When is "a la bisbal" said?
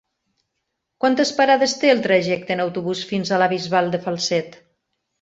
3.39-3.97